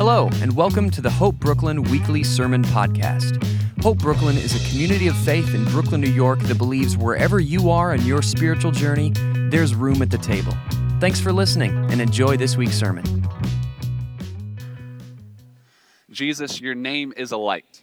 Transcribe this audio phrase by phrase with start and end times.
[0.00, 3.36] Hello, and welcome to the Hope Brooklyn Weekly Sermon Podcast.
[3.82, 7.68] Hope Brooklyn is a community of faith in Brooklyn, New York that believes wherever you
[7.68, 9.12] are in your spiritual journey,
[9.50, 10.54] there's room at the table.
[11.00, 13.04] Thanks for listening and enjoy this week's sermon.
[16.10, 17.82] Jesus, your name is a light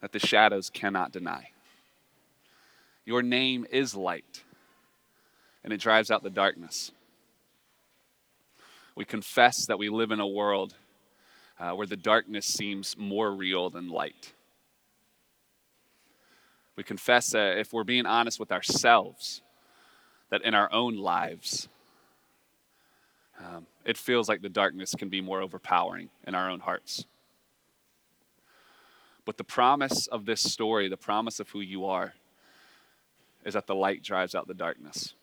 [0.00, 1.50] that the shadows cannot deny.
[3.04, 4.42] Your name is light,
[5.64, 6.92] and it drives out the darkness.
[8.96, 10.76] We confess that we live in a world
[11.60, 14.32] uh, where the darkness seems more real than light.
[16.74, 19.42] We confess that if we're being honest with ourselves,
[20.30, 21.68] that in our own lives,
[23.38, 27.04] um, it feels like the darkness can be more overpowering in our own hearts.
[29.26, 32.14] But the promise of this story, the promise of who you are,
[33.44, 35.14] is that the light drives out the darkness.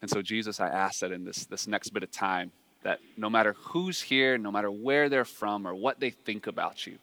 [0.00, 3.28] And so, Jesus, I ask that in this, this next bit of time, that no
[3.28, 6.98] matter who's here, no matter where they're from or what they think about you,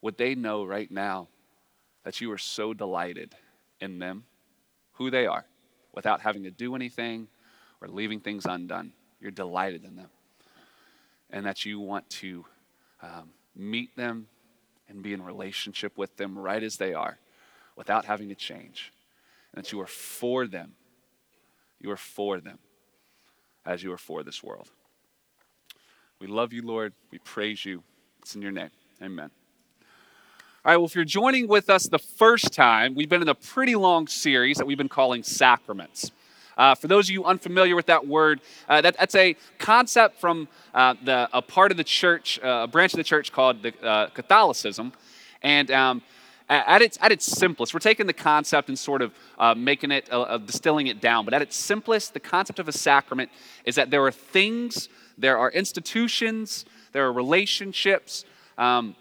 [0.00, 1.28] would they know right now
[2.04, 3.34] that you are so delighted
[3.80, 4.24] in them,
[4.94, 5.44] who they are,
[5.94, 7.28] without having to do anything
[7.80, 8.92] or leaving things undone?
[9.20, 10.10] You're delighted in them.
[11.30, 12.44] And that you want to
[13.02, 14.26] um, meet them
[14.88, 17.18] and be in relationship with them right as they are
[17.76, 18.92] without having to change.
[19.52, 20.72] And that you are for them.
[21.80, 22.58] You are for them
[23.64, 24.70] as you are for this world.
[26.20, 26.92] We love you, Lord.
[27.10, 27.82] We praise you.
[28.20, 28.70] It's in your name.
[29.02, 29.30] Amen.
[30.64, 33.34] All right, well, if you're joining with us the first time, we've been in a
[33.34, 36.12] pretty long series that we've been calling Sacraments.
[36.56, 40.46] Uh, for those of you unfamiliar with that word, uh, that, that's a concept from
[40.74, 43.74] uh, the, a part of the church, uh, a branch of the church called the,
[43.84, 44.92] uh, Catholicism.
[45.42, 46.02] And um,
[46.48, 50.10] at its, at its simplest, we're taking the concept and sort of uh, making it,
[50.46, 53.30] distilling it down, but at its simplest, the concept of a sacrament
[53.64, 58.24] is that there are things, there are institutions, there are relationships
[58.58, 58.94] um,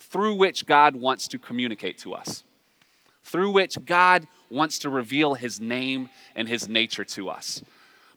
[0.00, 2.44] through which God wants to communicate to us,
[3.24, 7.62] through which God wants to reveal his name and his nature to us.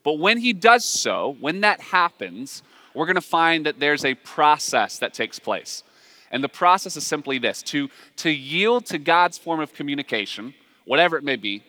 [0.02, 2.62] But when he does so, when that happens,
[2.94, 5.82] we're going to find that there's a process that takes place.
[6.32, 10.54] And the process is simply this to, to yield to God's form of communication,
[10.86, 11.62] whatever it may be,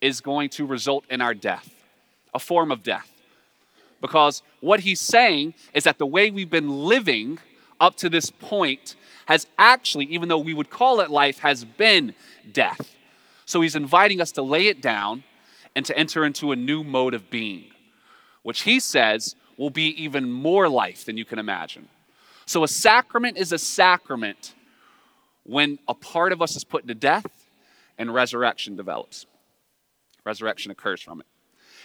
[0.00, 1.72] is going to result in our death,
[2.34, 3.08] a form of death.
[4.00, 7.38] Because what he's saying is that the way we've been living
[7.80, 8.96] up to this point
[9.26, 12.12] has actually, even though we would call it life, has been
[12.52, 12.96] death.
[13.44, 15.22] So he's inviting us to lay it down
[15.76, 17.66] and to enter into a new mode of being,
[18.42, 21.88] which he says will be even more life than you can imagine.
[22.46, 24.54] So a sacrament is a sacrament
[25.44, 27.26] when a part of us is put to death
[27.98, 29.26] and resurrection develops.
[30.24, 31.26] Resurrection occurs from it.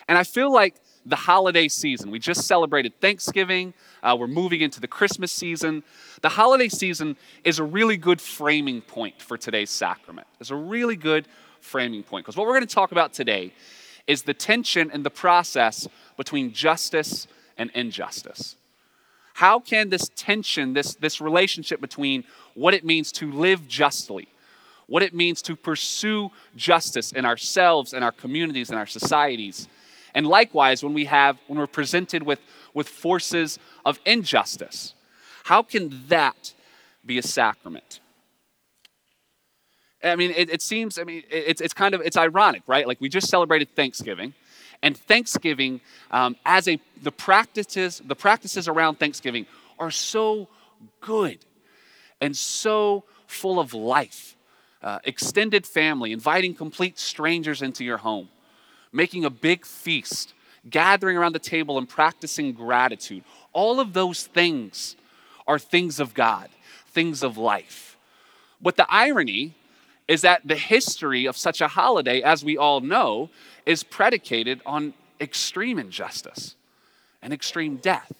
[0.08, 0.76] And I feel like
[1.06, 3.74] the holiday season, we just celebrated Thanksgiving,
[4.04, 5.84] uh, we're moving into the Christmas season.
[6.22, 10.28] The holiday season is a really good framing point for today's sacrament.
[10.40, 11.28] It's a really good
[11.60, 13.54] framing point because what we're going to talk about today
[14.06, 18.56] is the tension and the process between justice and injustice.
[19.38, 22.24] How can this tension, this, this relationship between
[22.56, 24.30] what it means to live justly,
[24.88, 29.68] what it means to pursue justice in ourselves and our communities and our societies,
[30.16, 32.40] and likewise when we have when we're presented with,
[32.74, 34.96] with forces of injustice,
[35.44, 36.56] how can that
[37.06, 38.00] be a sacrament?
[40.04, 42.88] I mean, it, it seems, I mean, it, it's, it's kind of, it's ironic, right?
[42.88, 44.34] Like we just celebrated Thanksgiving.
[44.84, 49.46] And Thanksgiving, um, as a the practices, the practices around Thanksgiving
[49.80, 50.48] are so
[51.02, 51.40] good
[52.22, 54.36] and so full of life.
[54.82, 58.30] Uh, extended family, inviting complete strangers into your home,
[58.92, 60.34] making a big feast,
[60.70, 63.24] gathering around the table and practicing gratitude.
[63.54, 64.96] All of those things
[65.48, 66.50] are things of God,
[66.88, 67.98] things of life.
[68.62, 69.56] But the irony
[70.08, 73.30] is that the history of such a holiday, as we all know,
[73.68, 76.56] is predicated on extreme injustice
[77.22, 78.12] and extreme death.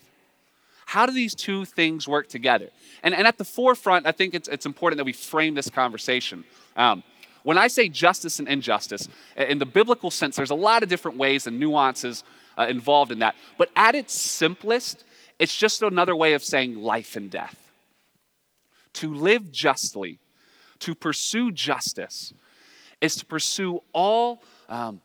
[0.86, 2.70] How do these two things work together?
[3.02, 6.44] And, and at the forefront, I think it's, it's important that we frame this conversation.
[6.76, 7.02] Um,
[7.44, 9.08] when I say justice and injustice,
[9.38, 12.26] in the biblical sense, there's a lot of different ways and nuances
[12.58, 13.36] uh, involved in that.
[13.58, 15.06] But at its simplest,
[15.40, 17.72] it's just another way of saying life and death.
[18.94, 20.20] To live justly,
[20.80, 22.34] to pursue justice,
[23.00, 25.00] is to pursue all um,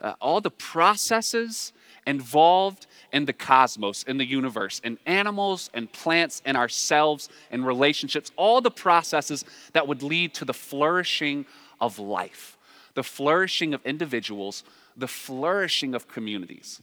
[0.00, 1.72] uh, all the processes
[2.06, 8.30] involved in the cosmos, in the universe, in animals and plants and ourselves and relationships,
[8.36, 11.44] all the processes that would lead to the flourishing
[11.80, 12.56] of life,
[12.94, 14.64] the flourishing of individuals,
[14.96, 16.80] the flourishing of communities.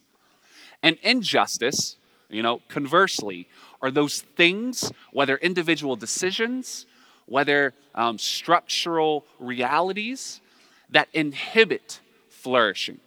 [0.84, 1.98] And injustice,
[2.30, 3.48] you know, conversely,
[3.82, 6.86] are those things, whether individual decisions,
[7.26, 10.42] whether um, structural realities,
[10.90, 12.00] that inhibit
[12.30, 13.00] flourishing.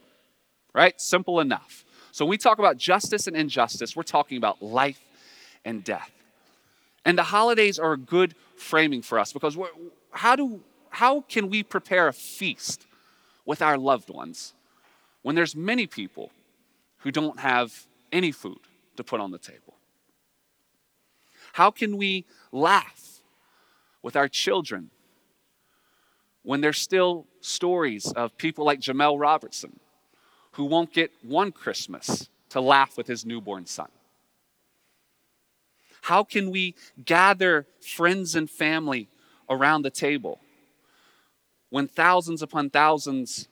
[0.75, 1.01] Right?
[1.01, 1.85] Simple enough.
[2.13, 5.01] So when we talk about justice and injustice, we're talking about life
[5.65, 6.11] and death.
[7.05, 9.57] And the holidays are a good framing for us because
[10.13, 12.87] how, do, how can we prepare a feast
[13.47, 14.55] with our loved ones
[15.23, 16.31] when there's many people
[16.99, 18.61] who don't have any food
[18.97, 19.75] to put on the table?
[21.55, 23.23] How can we laugh
[24.03, 24.91] with our children
[26.43, 29.79] when there's still stories of people like Jemel Roberson
[30.53, 33.89] who won't get one Christmas to laugh with his newborn son?
[36.03, 36.75] How can we
[37.05, 39.09] gather friends and family
[39.49, 40.41] around the table
[41.69, 43.49] when thousands upon thousands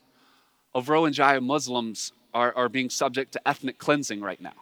[0.75, 4.55] of Rohingya Muslims are, are being subject to ethnic cleansing right now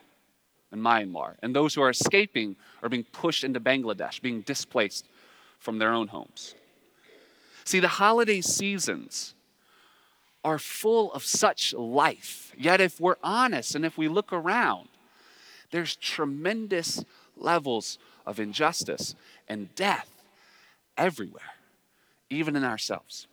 [0.73, 1.35] in Myanmar?
[1.43, 5.07] And those who are escaping are being pushed into Bangladesh, being displaced
[5.59, 6.55] from their own homes.
[7.65, 9.35] See, the holiday seasons
[10.47, 12.53] are full of such life.
[12.57, 14.89] Yet, if we're honest and if we look around,
[15.73, 17.05] there's tremendous
[17.37, 19.17] levels of injustice
[19.49, 20.09] and death
[20.97, 21.57] everywhere,
[22.31, 23.27] even in ourselves.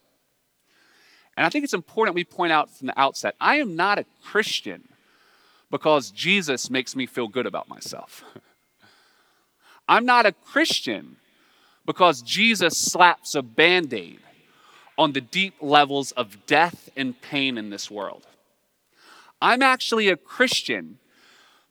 [1.38, 4.06] And I think it's important we point out from the outset I am not a
[4.24, 4.88] Christian
[5.70, 8.24] because Jesus makes me feel good about myself.
[9.88, 11.18] I'm not a Christian
[11.86, 14.20] because Jesus slaps a band aid
[14.98, 18.26] on the deep levels of death and pain in this world.
[19.42, 21.00] I'm actually a Christian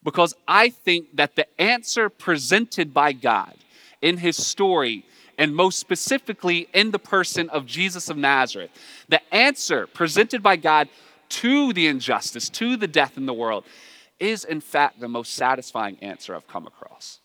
[0.04, 3.54] because I think that the answer presented by God
[4.00, 5.04] in his story,
[5.38, 8.70] and most specifically in the person of Jesus of Nazareth,
[9.08, 10.88] the answer presented by God
[11.28, 13.64] to the injustice, to the death in the world,
[14.18, 17.20] is in fact the most satisfying answer I've come across.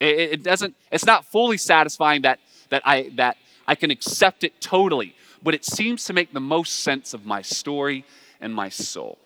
[0.00, 5.14] It, doesn't, it's not fully satisfying that, that, I, that I can accept it totally,
[5.42, 8.04] but it seems to make the most sense of my story
[8.40, 9.18] and my soul.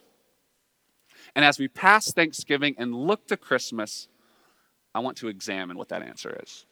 [1.34, 4.08] And as we pass Thanksgiving and look to Christmas,
[4.94, 6.66] I want to examine what that answer is.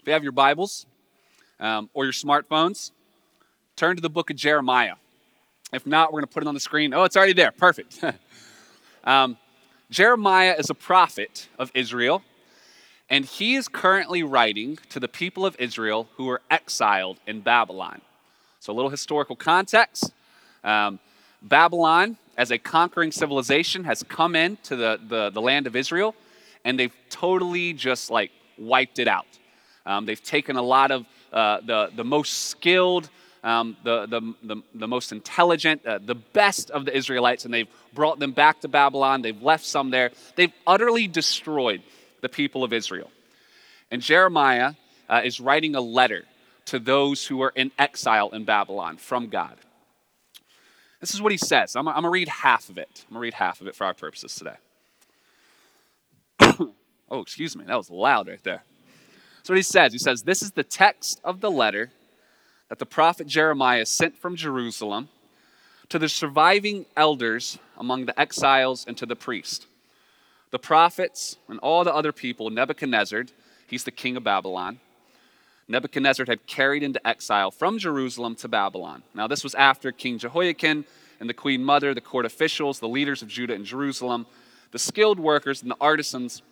[0.00, 0.86] If you have your Bibles
[1.60, 2.90] um, or your smartphones,
[3.76, 4.96] turn to the book of Jeremiah.
[5.72, 6.92] If not, we're going to put it on the screen.
[6.92, 7.52] Oh, it's already there.
[7.52, 8.02] Perfect.
[9.04, 9.38] um,
[9.90, 12.22] Jeremiah is a prophet of Israel,
[13.12, 18.00] and he is currently writing to the people of Israel who are exiled in Babylon.
[18.58, 20.12] So, a little historical context.
[20.64, 20.98] Um,
[21.42, 26.14] Babylon, as a conquering civilization, has come into the, the, the, land of Israel
[26.64, 29.26] and they've totally just like wiped it out.
[29.84, 33.10] Um, they've taken a lot of uh, the, the most skilled,
[33.44, 37.68] um, the, the, the, the, most intelligent, uh, the best of the Israelites, and they've
[37.92, 39.20] brought them back to Babylon.
[39.20, 40.12] They've left some there.
[40.36, 41.82] They've utterly destroyed
[42.22, 43.10] the people of Israel.
[43.90, 44.72] And Jeremiah
[45.08, 46.24] uh, is writing a letter
[46.66, 49.58] to those who are in exile in Babylon from God.
[51.00, 51.76] This is what he says.
[51.76, 53.04] I'm, I'm going to read half of it.
[53.08, 54.56] I'm going to read half of it for our purposes today.
[57.10, 57.64] oh, excuse me.
[57.66, 58.62] That was loud right there.
[59.42, 59.92] So what he says.
[59.92, 61.90] He says, This is the text of the letter
[62.68, 65.08] that the prophet Jeremiah sent from Jerusalem
[65.88, 69.66] to the surviving elders among the exiles and to the priest,
[70.52, 73.24] the prophets, and all the other people Nebuchadnezzar,
[73.66, 74.78] he's the king of Babylon,
[75.66, 79.02] Nebuchadnezzar had carried into exile from Jerusalem to Babylon.
[79.14, 80.84] Now, this was after King Jehoiachin
[81.18, 84.26] and the queen mother, the court officials, the leaders of Judah and Jerusalem,
[84.72, 86.42] the skilled workers, and the artisans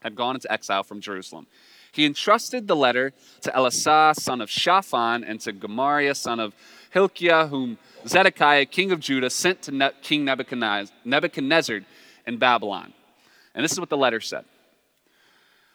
[0.00, 1.46] had gone into exile from Jerusalem.
[1.92, 3.12] He entrusted the letter
[3.42, 6.54] to Elasah, son of Shaphan, and to Gemariah, son of
[6.90, 11.80] Hilkiah, whom Zedekiah, king of Judah, sent to King Nebuchadnezzar
[12.26, 12.92] in Babylon.
[13.56, 14.44] And this is what the letter said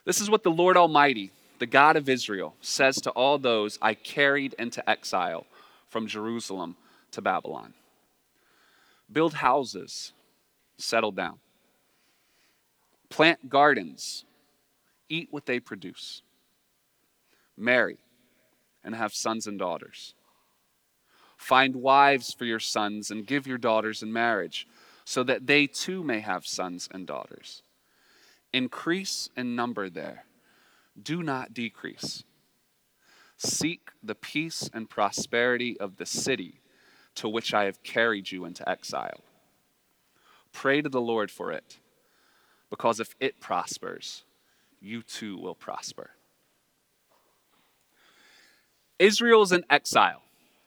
[0.06, 3.92] This is what the Lord Almighty, the God of Israel, says to all those I
[3.94, 5.44] carried into exile
[5.88, 6.76] from Jerusalem
[7.10, 7.74] to Babylon
[9.12, 10.12] Build houses,
[10.78, 11.38] settle down,
[13.10, 14.24] plant gardens,
[15.08, 16.22] eat what they produce,
[17.58, 17.98] marry,
[18.82, 20.14] and have sons and daughters.
[21.36, 24.68] Find wives for your sons and give your daughters in marriage,
[25.04, 27.62] so that they too may have sons and daughters.
[28.52, 30.24] Increase in number there
[31.00, 32.24] do not decrease.
[33.38, 36.60] Seek the peace and prosperity of the city
[37.14, 39.20] to which I have carried you into exile.
[40.52, 41.78] Pray to the Lord for it,
[42.68, 44.24] because if it prospers,
[44.80, 46.10] you too will prosper.
[48.98, 50.22] Israel is in exile.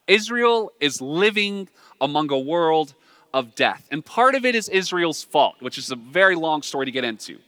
[0.08, 1.70] Israel is living
[2.02, 2.94] among a world
[3.34, 3.88] of death.
[3.92, 7.04] And part of it is Israel's fault, which is a very long story to get
[7.04, 7.40] into.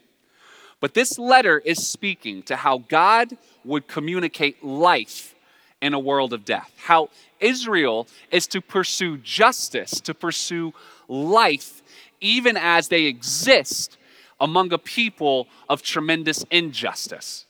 [0.79, 5.33] But this letter is speaking to how God would communicate life
[5.81, 10.73] in a world of death, how Israel is to pursue justice, to pursue
[11.07, 11.81] life,
[12.19, 13.97] even as they exist
[14.39, 17.45] among a people of tremendous injustice,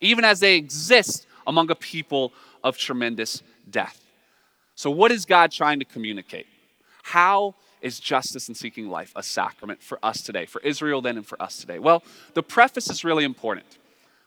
[0.00, 4.00] even as they exist among a people of tremendous death.
[4.74, 6.46] So, what is God trying to communicate?
[7.02, 11.26] How is justice and seeking life a sacrament for us today, for Israel then and
[11.26, 11.78] for us today?
[11.78, 12.02] Well,
[12.34, 13.66] the preface is really important.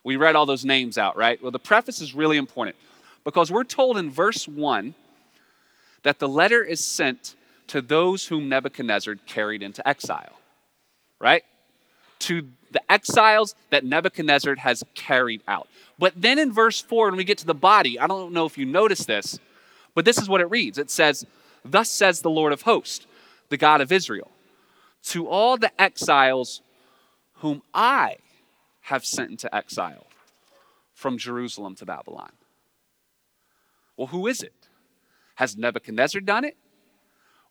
[0.04, 1.42] We read all those names out, right?
[1.42, 2.76] Well, the preface is really important
[3.24, 4.94] because we're told in verse 1
[6.04, 7.36] that the letter is sent
[7.68, 10.40] to those whom Nebuchadnezzar carried into exile,
[11.20, 11.44] right?
[12.20, 15.68] To the exiles that Nebuchadnezzar has carried out.
[15.98, 18.58] But then in verse 4, when we get to the body, I don't know if
[18.58, 19.40] you notice this,
[19.96, 21.26] but this is what it reads it says,
[21.64, 23.08] Thus says the Lord of hosts,
[23.50, 24.32] the God of Israel,
[25.04, 26.62] to all the exiles
[27.36, 28.18] whom I
[28.82, 30.08] have sent into exile
[30.94, 32.32] from Jerusalem to Babylon.
[33.98, 34.54] Well, who is it?
[35.36, 36.58] Has Nebuchadnezzar done it?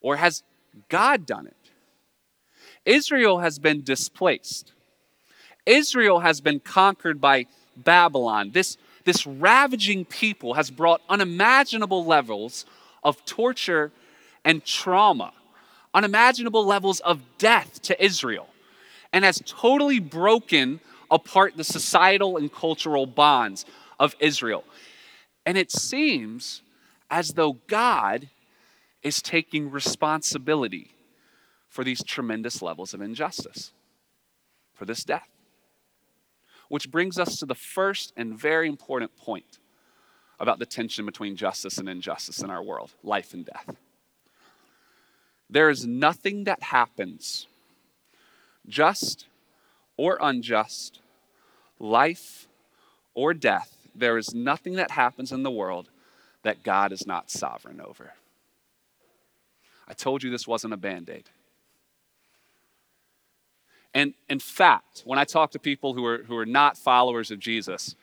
[0.01, 0.43] Or has
[0.89, 1.57] God done it?
[2.85, 4.73] Israel has been displaced.
[5.67, 7.47] Israel has been conquered by
[7.77, 8.51] Babylon.
[8.53, 12.67] This, this ravaging people has brought unimaginable levels
[13.03, 13.93] of torture
[14.45, 15.33] and trauma,
[15.95, 18.49] unimaginable levels of death to Israel,
[19.13, 23.65] and has totally broken apart the societal and cultural bonds
[24.01, 24.65] of Israel.
[25.47, 26.63] And it seems
[27.11, 28.29] as though God
[29.03, 30.91] is taking responsibility
[31.69, 33.73] for these tremendous levels of injustice,
[34.75, 35.29] for this death.
[36.69, 39.59] Which brings us to the first and very important point
[40.41, 43.77] about the tension between justice and injustice in our world life and death.
[45.55, 47.47] There is nothing that happens,
[48.67, 49.27] just
[49.97, 50.99] or unjust,
[51.79, 52.49] life
[53.15, 55.91] or death, there is nothing that happens in the world
[56.43, 58.15] that God is not sovereign over.
[59.87, 61.31] I told you this wasn't a band aid.
[63.95, 67.39] And in fact, when I talk to people who are, who are not followers of
[67.39, 67.95] Jesus,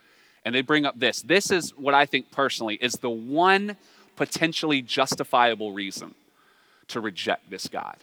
[0.45, 3.75] and they bring up this, this is what I think personally is the one
[4.15, 6.15] potentially justifiable reason
[6.91, 7.97] to reject this God.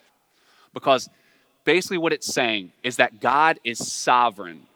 [0.75, 1.09] Because
[1.65, 4.67] basically, what it's saying is that God is sovereign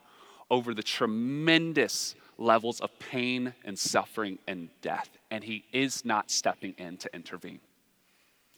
[0.50, 6.74] over the tremendous levels of pain and suffering and death, and He is not stepping
[6.78, 7.60] in to intervene.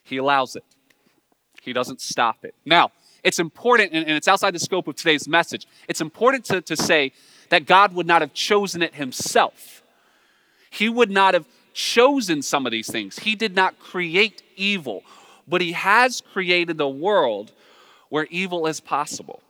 [0.02, 0.64] He allows it,
[1.62, 2.54] He doesn't stop it.
[2.64, 2.92] Now,
[3.23, 7.12] it's important, and it's outside the scope of today's message, it's important to, to say
[7.49, 9.82] that God would not have chosen it Himself.
[10.70, 13.20] He would not have chosen some of these things.
[13.20, 15.02] He did not create evil,
[15.47, 17.53] but He has created a world
[18.09, 19.43] where evil is possible.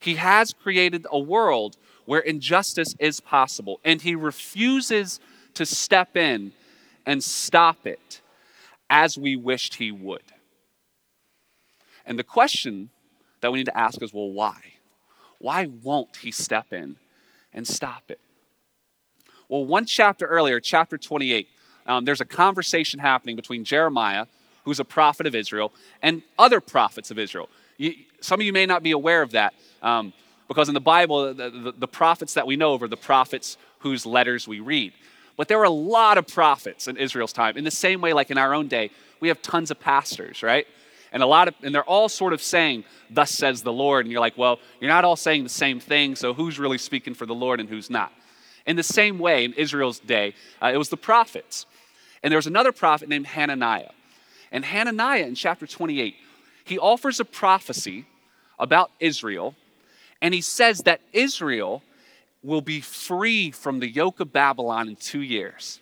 [0.00, 5.18] He has created a world where injustice is possible, and he refuses
[5.54, 6.52] to step in
[7.06, 8.20] and stop it
[8.90, 10.22] as we wished he would.
[12.04, 12.90] And the question
[13.40, 14.60] that we need to ask is well, why?
[15.38, 16.96] Why won't he step in
[17.52, 18.20] and stop it?
[19.48, 21.48] Well, one chapter earlier, chapter 28,
[21.86, 24.26] um, there's a conversation happening between Jeremiah,
[24.64, 27.48] who's a prophet of Israel, and other prophets of Israel.
[27.76, 29.54] You, some of you may not be aware of that.
[29.82, 30.12] Um,
[30.48, 33.56] because in the Bible, the, the, the, prophets that we know of are the prophets
[33.78, 34.92] whose letters we read.
[35.36, 37.56] But there were a lot of prophets in Israel's time.
[37.56, 38.90] In the same way, like in our own day,
[39.20, 40.66] we have tons of pastors, right?
[41.12, 44.12] And a lot of, and they're all sort of saying, "Thus says the Lord." And
[44.12, 46.16] you're like, well, you're not all saying the same thing.
[46.16, 48.12] So who's really speaking for the Lord and who's not?
[48.66, 51.66] In the same way, in Israel's day, uh, it was the prophets.
[52.22, 53.90] And there was another prophet named Hananiah.
[54.54, 56.14] And Hananiah, in chapter 28,
[56.64, 58.06] he offers a prophecy
[58.58, 59.56] about Israel
[60.22, 61.82] and he says that Israel
[62.42, 65.80] will be free from the yoke of Babylon in two years.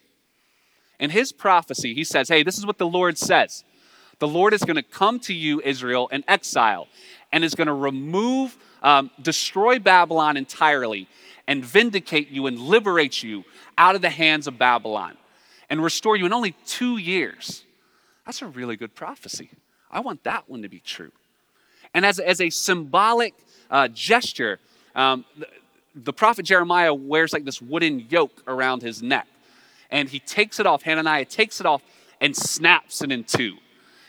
[0.99, 3.63] In his prophecy, he says, Hey, this is what the Lord says.
[4.21, 6.89] The Lord is going to come to you, Israel, in exile,
[7.31, 11.09] and is going to remove, um, destroy Babylon entirely,
[11.47, 13.45] and vindicate you and liberate you
[13.77, 15.17] out of the hands of Babylon,
[15.69, 17.65] and restore you in only two years.
[18.27, 19.51] That's a really good prophecy.
[19.91, 21.13] I want that one to be true.
[21.95, 23.35] And as, as a symbolic
[23.73, 24.61] uh, gesture.
[24.95, 25.49] Um, the,
[25.95, 29.27] the prophet Jeremiah wears like this wooden yoke around his neck.
[29.91, 31.83] And he takes it off, Hananiah takes it off
[32.21, 33.57] and snaps it in two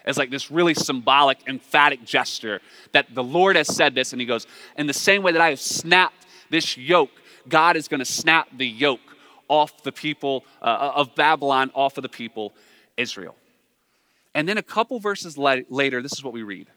[0.06, 4.12] as like this really symbolic, emphatic gesture that the Lord has said this.
[4.12, 4.46] And he goes,
[4.78, 7.12] In the same way that I have snapped this yoke,
[7.48, 9.00] God is going to snap the yoke
[9.48, 12.54] off the people uh, of Babylon, off of the people
[12.98, 13.36] Israel.
[14.36, 16.70] And then a couple verses later, this is what we read.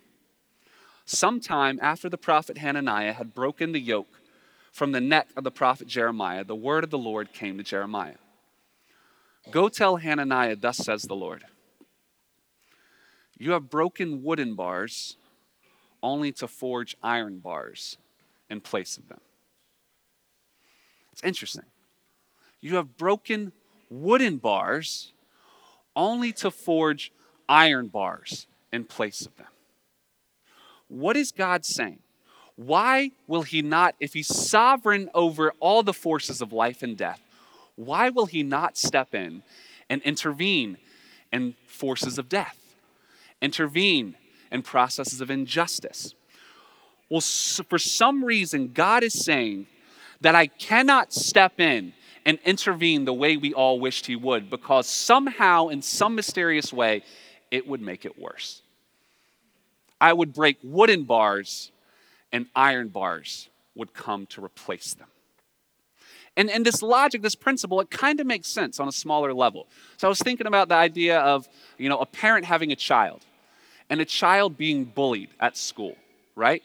[1.05, 4.21] Sometime after the prophet Hananiah had broken the yoke
[4.73, 8.17] from the neck of the prophet Jeremiah, the word of the Lord came to Jeremiah
[9.51, 11.45] Go tell Hananiah, thus says the Lord.
[13.39, 15.17] You have broken wooden bars
[16.03, 17.97] only to forge iron bars
[18.51, 19.21] in place of them.
[21.13, 21.65] It's interesting.
[22.61, 23.53] You have broken
[23.89, 25.13] wooden bars
[25.95, 27.13] only to forge
[27.49, 29.47] iron bars in place of them.
[30.89, 32.01] What is God saying?
[32.57, 37.21] Why will He not, if He's sovereign over all the forces of life and death,
[37.75, 39.43] why will He not step in
[39.91, 40.79] and intervene
[41.33, 42.59] in forces of death?
[43.43, 44.17] Intervene
[44.51, 46.15] in processes of injustice?
[47.11, 49.67] Well, for some reason, God is saying
[50.21, 51.93] that I cannot step in
[52.25, 57.03] and intervene the way we all wished He would because somehow, in some mysterious way,
[57.57, 58.61] it would make it worse.
[59.99, 61.73] I would break wooden bars
[62.31, 65.09] and iron bars would come to replace them.
[66.37, 69.69] And, and this logic, this principle, it kind of makes sense on a smaller level.
[69.97, 71.49] So I was thinking about the idea of,
[71.79, 73.25] you know, a parent having a child
[73.89, 75.97] and a child being bullied at school,
[76.35, 76.63] right?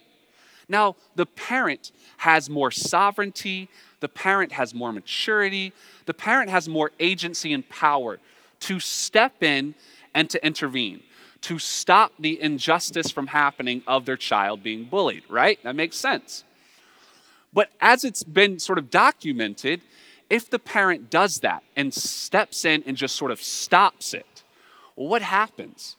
[0.67, 3.69] Now, the parent has more sovereignty,
[4.01, 5.71] the parent has more maturity,
[6.05, 8.19] the parent has more agency and power
[8.61, 9.73] to step in
[10.13, 11.03] and to intervene,
[11.41, 15.61] to stop the injustice from happening of their child being bullied, right?
[15.63, 16.43] That makes sense.
[17.53, 19.81] But as it's been sort of documented,
[20.29, 24.43] if the parent does that and steps in and just sort of stops it,
[24.95, 25.97] well, what happens?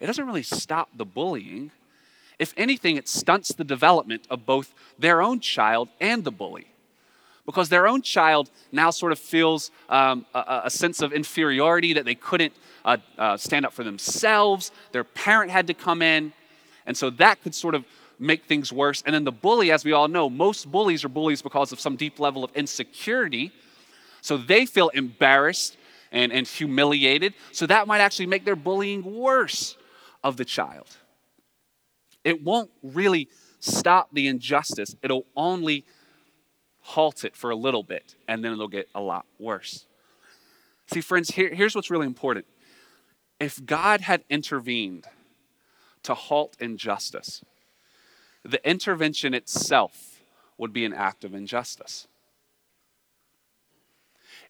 [0.00, 1.70] It doesn't really stop the bullying.
[2.38, 6.68] If anything, it stunts the development of both their own child and the bully.
[7.48, 12.04] Because their own child now sort of feels um, a, a, sense of inferiority that
[12.04, 12.52] they couldn't
[12.84, 14.70] uh, uh, stand up for themselves.
[14.92, 16.34] Their parent had to come in.
[16.84, 17.86] And so that could sort of
[18.18, 19.02] make things worse.
[19.06, 21.96] And then the bully, as we all know, most bullies are bullies because of some
[21.96, 23.50] deep level of insecurity.
[24.20, 25.78] So they feel embarrassed
[26.12, 27.32] and, and humiliated.
[27.52, 29.74] So that might actually make their bullying worse
[30.22, 30.88] of the child.
[32.24, 35.86] It won't really stop the injustice, it'll only
[36.88, 39.84] halt it for a little bit, and then it'll get a lot worse.
[40.90, 42.46] See, friends, here, here's what's really important.
[43.38, 45.04] If God had intervened
[46.04, 47.44] to halt injustice,
[48.42, 50.22] the intervention itself
[50.56, 52.08] would be an act of injustice.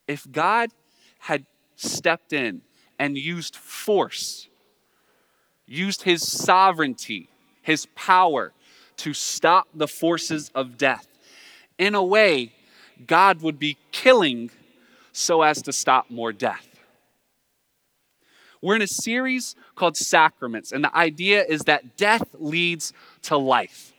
[0.06, 0.70] If God
[1.18, 2.62] had stepped in
[3.00, 4.46] and used force,
[5.66, 7.30] used his sovereignty,
[7.62, 8.52] his power
[8.98, 11.07] to stop the forces of death,
[11.78, 12.52] in a way,
[13.06, 14.50] God would be killing
[15.12, 16.68] so as to stop more death.
[18.60, 23.92] We're in a series called Sacraments, and the idea is that death leads to life.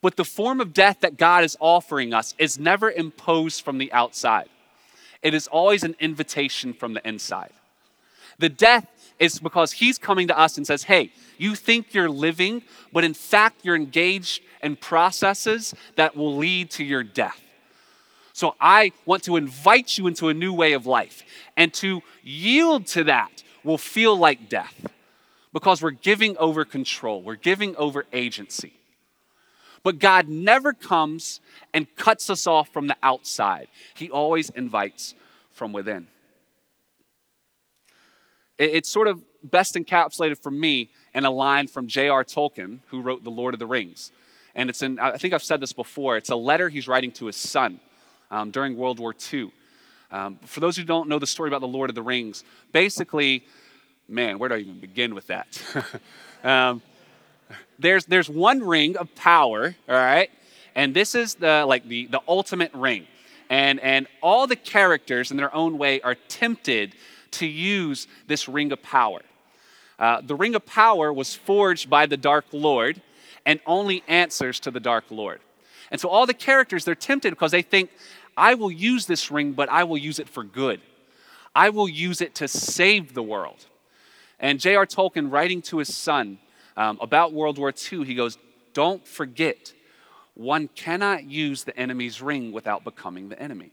[0.00, 3.92] But the form of death that God is offering us is never imposed from the
[3.92, 4.48] outside,
[5.22, 7.52] it is always an invitation from the inside.
[8.38, 8.86] The death
[9.18, 13.14] is because He's coming to us and says, Hey, you think you're living, but in
[13.14, 17.40] fact, you're engaged in processes that will lead to your death.
[18.32, 21.22] So I want to invite you into a new way of life.
[21.56, 24.86] And to yield to that will feel like death
[25.52, 28.74] because we're giving over control, we're giving over agency.
[29.82, 31.40] But God never comes
[31.72, 35.14] and cuts us off from the outside, He always invites
[35.52, 36.08] from within.
[38.58, 42.24] It's sort of best encapsulated for me in a line from J.R.
[42.24, 44.12] Tolkien, who wrote The Lord of the Rings.
[44.54, 47.26] And it's in, I think I've said this before, it's a letter he's writing to
[47.26, 47.80] his son
[48.30, 49.52] um, during World War II.
[50.10, 53.44] Um, for those who don't know the story about The Lord of the Rings, basically,
[54.08, 55.62] man, where do I even begin with that?
[56.44, 56.80] um,
[57.78, 60.30] there's, there's one ring of power, all right?
[60.74, 63.06] And this is the, like the, the ultimate ring.
[63.50, 66.94] And, and all the characters in their own way are tempted
[67.32, 69.20] to use this ring of power.
[69.98, 73.00] Uh, the ring of power was forged by the Dark Lord
[73.44, 75.40] and only answers to the Dark Lord.
[75.90, 77.90] And so all the characters, they're tempted because they think,
[78.36, 80.80] I will use this ring, but I will use it for good.
[81.54, 83.64] I will use it to save the world.
[84.38, 84.84] And J.R.
[84.84, 86.38] Tolkien, writing to his son
[86.76, 88.36] um, about World War II, he goes,
[88.74, 89.72] Don't forget,
[90.34, 93.70] one cannot use the enemy's ring without becoming the enemy.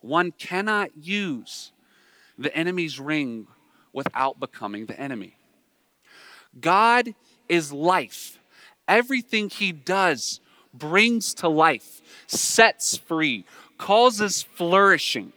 [0.00, 1.72] One cannot use
[2.36, 3.46] the enemy's ring
[3.92, 5.36] without becoming the enemy.
[6.60, 7.14] God
[7.48, 8.38] is life.
[8.86, 10.40] Everything he does
[10.72, 13.44] brings to life, sets free,
[13.76, 15.32] causes flourishing.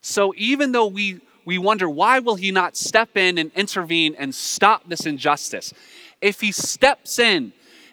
[0.00, 4.34] So even though we we wonder why will he not step in and intervene and
[4.34, 5.72] stop this injustice?
[6.20, 7.52] If he steps in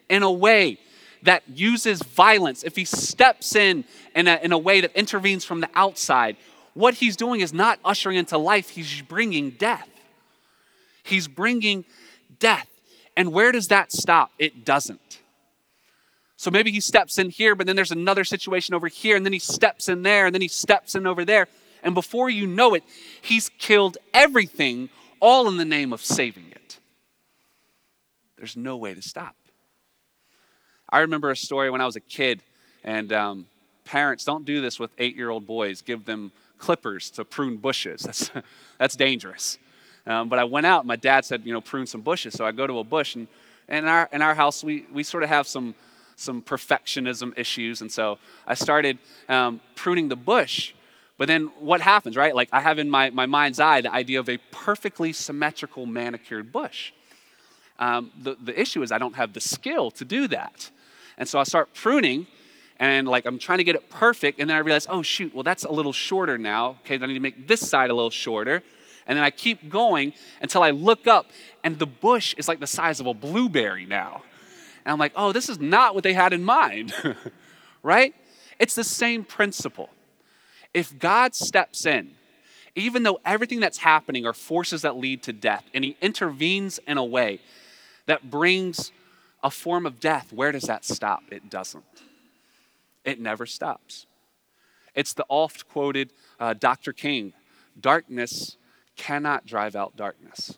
[0.10, 0.78] in a way
[1.26, 3.84] that uses violence, if he steps in
[4.16, 6.38] in a, in a way that intervenes from the outside,
[6.74, 9.90] what he's doing is not ushering into life, he's bringing death.
[11.04, 11.86] He's bringing
[12.40, 12.68] death.
[13.18, 14.32] And where does that stop?
[14.40, 15.22] It doesn't.
[16.38, 19.34] So maybe he steps in here, but then there's another situation over here, and then
[19.34, 21.48] he steps in there, and then he steps in over there.
[21.82, 22.84] And before you know it,
[23.22, 26.80] he's killed everything, all in the name of saving it.
[28.38, 29.36] There's no way to stop.
[30.96, 32.42] I remember a story when I was a kid,
[32.86, 33.48] and um,
[33.84, 38.04] parents don't do this with eight year old boys, give them clippers to prune bushes.
[38.04, 38.32] That's,
[38.80, 39.58] that's dangerous.
[40.08, 42.34] Um, but I went out, my dad said, you know, prune some bushes.
[42.34, 43.28] So I go to a bush, and,
[43.68, 45.76] and in, our, in our house, we, we sort of have some,
[46.16, 47.82] some perfectionism issues.
[47.82, 50.72] And so I started um, pruning the bush.
[51.18, 52.34] But then what happens, right?
[52.34, 56.54] Like I have in my, my mind's eye the idea of a perfectly symmetrical manicured
[56.54, 56.94] bush.
[57.80, 60.72] Um, the, the issue is I don't have the skill to do that.
[61.18, 62.28] And so I start pruning
[62.78, 64.40] and like I'm trying to get it perfect.
[64.40, 66.78] And then I realize, oh, shoot, well, that's a little shorter now.
[66.86, 68.64] Okay, I need to make this side a little shorter.
[69.08, 71.28] And then I keep going until I look up
[71.64, 74.24] and the bush is like the size of a blueberry now.
[74.84, 76.94] And I'm like, oh, this is not what they had in mind,
[77.84, 78.14] right?
[78.60, 79.90] It's the same principle.
[80.74, 82.12] If God steps in,
[82.76, 86.98] even though everything that's happening are forces that lead to death, and He intervenes in
[86.98, 87.40] a way
[88.06, 88.92] that brings
[89.46, 91.22] a form of death, where does that stop?
[91.30, 91.86] It doesn't.
[93.04, 94.08] It never stops.
[94.96, 96.92] It's the oft quoted uh, Dr.
[96.92, 97.32] King
[97.80, 98.58] darkness
[98.96, 100.58] cannot drive out darkness.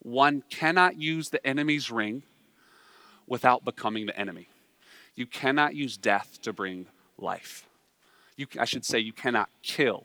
[0.00, 2.24] One cannot use the enemy's ring
[3.28, 4.48] without becoming the enemy.
[5.14, 7.68] You cannot use death to bring life.
[8.36, 10.04] You, I should say, you cannot kill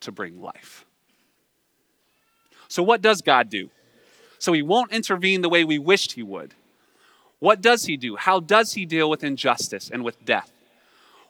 [0.00, 0.84] to bring life.
[2.66, 3.70] So, what does God do?
[4.40, 6.54] So, He won't intervene the way we wished He would.
[7.38, 8.16] What does He do?
[8.16, 10.50] How does He deal with injustice and with death?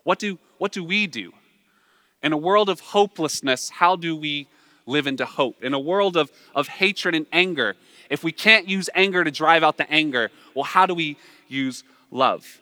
[0.02, 1.34] What do, what do we do?
[2.22, 4.48] In a world of hopelessness, how do we
[4.90, 5.62] live into hope.
[5.62, 7.76] In a world of, of hatred and anger,
[8.10, 11.16] if we can't use anger to drive out the anger, well, how do we
[11.48, 12.60] use love?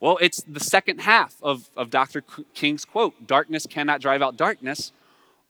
[0.00, 2.22] Well, it's the second half of, of Dr.
[2.54, 4.92] King's quote darkness cannot drive out darkness,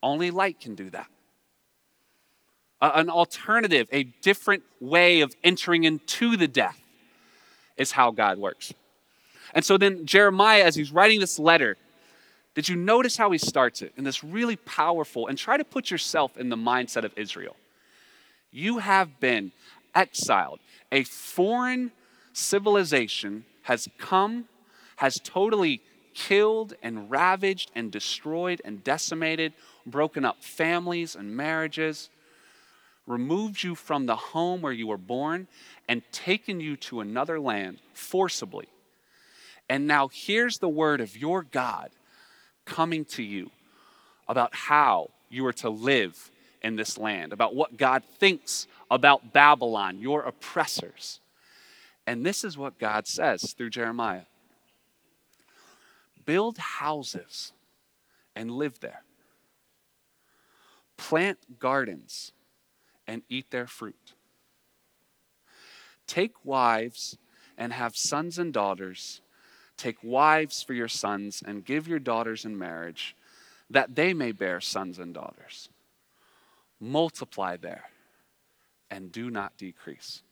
[0.03, 1.07] only light can do that.
[2.83, 6.81] An alternative, a different way of entering into the death
[7.77, 8.75] is how God works.
[9.55, 11.77] And so then Jeremiah, as he's writing this letter,
[12.55, 15.27] did you notice how he starts it in this really powerful?
[15.27, 17.57] And try to put yourself in the mindset of Israel.
[18.51, 19.53] You have been
[19.95, 20.59] exiled.
[20.91, 21.93] A foreign
[22.33, 24.47] civilization has come,
[24.97, 25.81] has totally
[26.15, 29.55] killed and ravaged and destroyed and decimated,
[29.87, 32.11] broken up families and marriages,
[33.13, 35.47] removed you from the home where you were born,
[35.89, 38.69] and taken you to another land forcibly.
[39.69, 41.91] And now here's the word of your God
[42.65, 43.51] coming to you
[44.29, 46.31] about how you are to live
[46.63, 51.21] in this land, about what God thinks about Babylon, your oppressors.
[52.07, 54.23] And this is what God says through Jeremiah
[56.25, 57.53] build houses
[58.37, 59.03] and live there,
[60.97, 62.33] plant gardens
[63.07, 64.15] and eat their fruit.
[66.07, 67.19] Take wives
[67.57, 69.23] and have sons and daughters
[69.83, 73.17] Take wives for your sons and give your daughters in marriage,
[73.69, 75.69] that they may bear sons and daughters.
[76.79, 77.91] Multiply there
[78.91, 80.23] and do not decrease.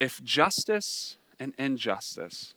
[0.00, 2.54] If justice and injustice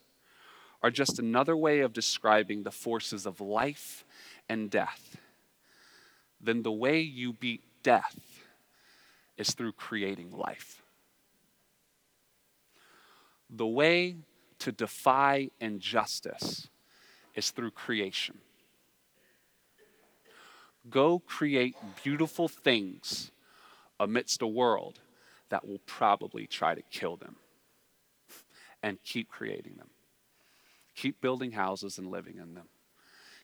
[0.81, 4.05] are just another way of describing the forces of life
[4.49, 5.17] and death,
[6.41, 8.19] then the way you beat death
[9.37, 10.81] is through creating life.
[13.49, 14.17] The way
[14.59, 16.69] to defy injustice
[17.35, 18.37] is through creation.
[20.89, 23.31] Go create beautiful things
[23.99, 24.99] amidst a world
[25.49, 27.35] that will probably try to kill them.
[28.81, 29.89] And keep creating them.
[30.95, 32.67] Keep building houses and living in them.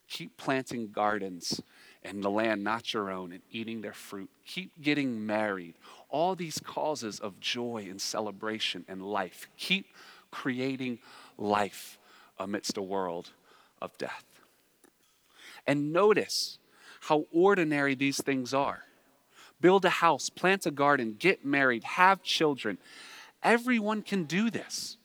[0.09, 1.61] Keep planting gardens
[2.03, 4.29] in the land not your own and eating their fruit.
[4.45, 5.75] Keep getting married.
[6.09, 9.47] All these causes of joy and celebration and life.
[9.57, 9.87] Keep
[10.31, 10.99] creating
[11.37, 11.97] life
[12.37, 13.31] amidst a world
[13.81, 14.25] of death.
[15.67, 16.57] And notice
[17.01, 18.83] how ordinary these things are
[19.61, 22.77] build a house, plant a garden, get married, have children.
[23.43, 24.95] Everyone can do this.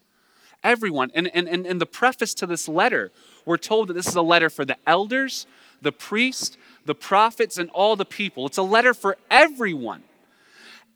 [0.62, 1.10] Everyone.
[1.12, 3.10] And and, and, and the preface to this letter,
[3.44, 5.46] we're told that this is a letter for the elders,
[5.82, 8.46] the priest, the prophets, and all the people.
[8.46, 10.02] It's a letter for everyone.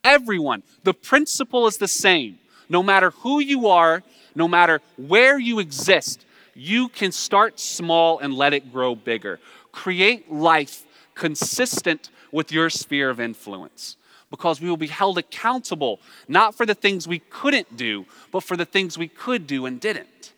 [0.05, 0.63] Everyone.
[0.85, 2.39] The principle is the same.
[2.69, 4.03] No matter who you are,
[4.35, 6.25] no matter where you exist,
[6.55, 9.41] you can start small and let it grow bigger.
[9.73, 13.97] Create life consistent with your sphere of influence
[14.31, 18.57] because we will be held accountable not for the things we couldn't do, but for
[18.57, 20.33] the things we could do and didn't.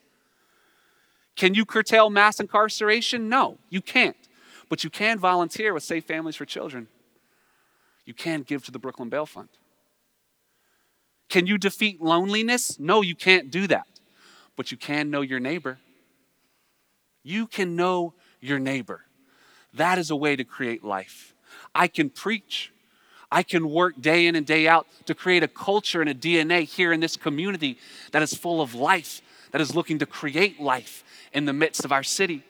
[1.37, 3.29] Can you curtail mass incarceration?
[3.29, 4.17] No, you can't.
[4.71, 6.87] But you can volunteer with Safe Families for Children.
[8.07, 9.49] You can give to the Brooklyn Bail Fund.
[11.29, 12.79] Can you defeat loneliness?
[12.79, 13.87] No, you can't do that.
[14.57, 15.79] But you can know your neighbor.
[17.23, 19.05] You can know your neighbor.
[19.75, 21.35] That is a way to create life.
[21.75, 22.73] I can preach.
[23.31, 26.63] I can work day in and day out to create a culture and a DNA
[26.63, 27.79] here in this community
[28.13, 31.93] that is full of life, that is looking to create life in the midst of
[31.93, 32.45] our city.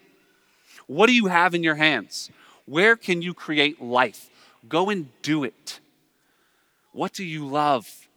[0.91, 2.33] What do you have in your hands?
[2.67, 4.29] Where can you create life?
[4.69, 5.79] Go and do it.
[6.91, 8.09] What do you love?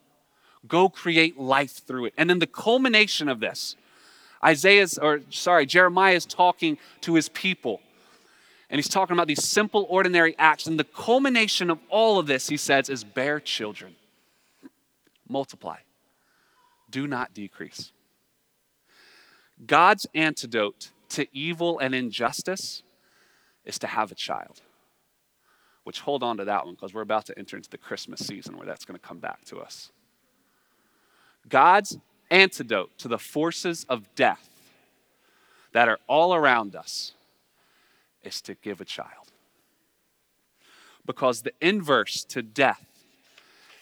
[0.68, 2.14] Go create life through it.
[2.18, 3.76] And then the culmination of this,
[4.44, 7.80] Isaiah's, or sorry, Jeremiah is talking to his people
[8.72, 10.66] and he's talking about these simple, ordinary acts.
[10.66, 13.94] And the culmination of all of this, he says, is bear children,
[15.30, 15.78] multiply,
[16.90, 17.92] do not decrease.
[19.64, 22.84] God's antidote to evil and injustice
[23.65, 24.62] is to have a child.
[25.84, 28.58] Which, hold on to that one because we're about to enter into the Christmas season
[28.58, 29.91] where that's going to come back to us.
[31.49, 31.97] God's
[32.32, 34.49] antidote to the forces of death
[35.73, 37.13] that are all around us
[38.23, 39.32] is to give a child.
[41.06, 42.86] Because the inverse to death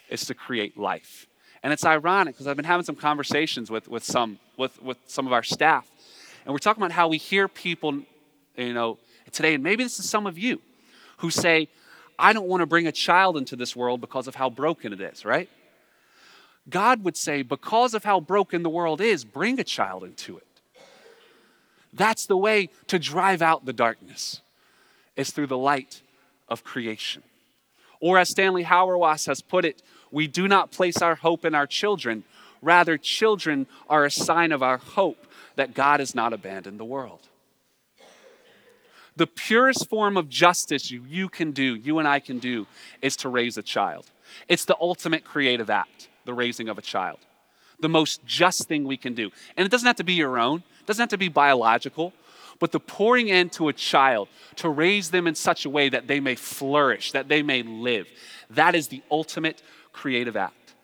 [0.10, 1.28] is to create life.
[1.62, 5.28] And it's ironic because I've been having some conversations with, with, some, with, with some
[5.28, 5.91] of our staff,
[6.46, 8.02] and we're talking about how we hear people,
[8.56, 8.98] you know,
[9.32, 10.62] today, and maybe this is some of you,
[11.18, 11.68] who say,
[12.18, 15.02] I don't want to bring a child into this world because of how broken it
[15.02, 15.50] is, right?
[16.70, 20.48] God would say, because of how broken the world is, bring a child into it.
[21.94, 24.42] That's the way to drive out the darkness,
[25.16, 26.02] is through the light
[26.48, 27.24] of creation.
[28.00, 31.68] Or as Stanley Hauerwas has put it, we do not place our hope in our
[31.68, 32.24] children.
[32.62, 37.28] Rather, children are a sign of our hope that God has not abandoned the world.
[39.16, 42.66] The purest form of justice you, you can do, you and I can do,
[43.02, 44.10] is to raise a child.
[44.48, 47.20] It's the ultimate creative act, the raising of a child.
[47.80, 49.32] The most just thing we can do.
[49.58, 52.14] And it doesn't have to be your own, it doesn't have to be biological,
[52.60, 56.20] but the pouring into a child to raise them in such a way that they
[56.20, 58.08] may flourish, that they may live.
[58.52, 59.62] That is the ultimate
[59.92, 60.76] creative act.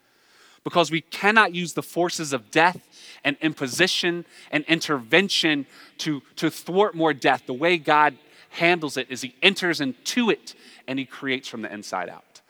[0.63, 2.86] Because we cannot use the forces of death
[3.23, 5.65] and imposition and intervention
[5.99, 7.43] to, to thwart more death.
[7.45, 8.17] The way God
[8.49, 10.55] handles it is He enters into it
[10.87, 12.41] and He creates from the inside out.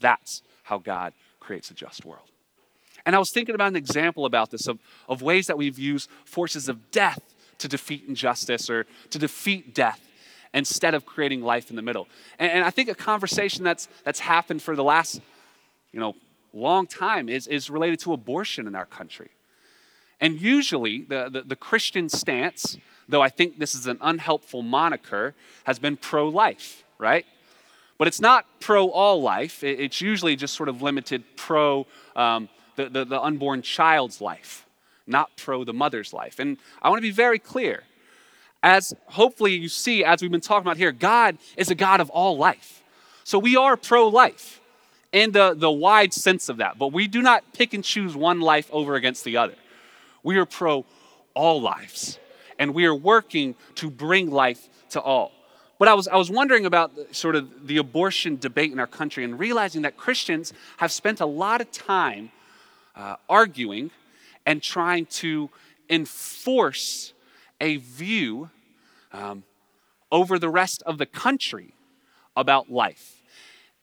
[0.00, 2.28] That's how God creates a just world.
[3.06, 6.08] And I was thinking about an example about this of, of ways that we've used
[6.24, 7.20] forces of death
[7.58, 10.00] to defeat injustice or to defeat death
[10.54, 12.08] instead of creating life in the middle.
[12.38, 15.20] And, and I think a conversation that's, that's happened for the last,
[15.92, 16.14] you know,
[16.52, 19.30] long time is, is related to abortion in our country.
[20.20, 25.34] And usually the, the, the Christian stance, though I think this is an unhelpful moniker,
[25.64, 27.26] has been pro life, right?
[27.98, 29.62] But it's not pro all life.
[29.62, 34.66] It's usually just sort of limited pro um, the, the, the unborn child's life,
[35.06, 36.38] not pro the mother's life.
[36.38, 37.84] And I want to be very clear.
[38.62, 42.10] As hopefully you see, as we've been talking about here, God is a God of
[42.10, 42.82] all life.
[43.22, 44.60] So we are pro life
[45.12, 48.40] in the, the wide sense of that, but we do not pick and choose one
[48.40, 49.54] life over against the other.
[50.24, 50.84] We are pro
[51.34, 52.18] all lives,
[52.58, 55.30] and we are working to bring life to all.
[55.78, 59.22] But I was, I was wondering about sort of the abortion debate in our country
[59.24, 62.30] and realizing that Christians have spent a lot of time
[62.96, 63.90] uh, arguing
[64.46, 65.50] and trying to
[65.90, 67.12] enforce
[67.60, 68.50] a view
[69.12, 69.42] um,
[70.10, 71.74] over the rest of the country
[72.36, 73.22] about life.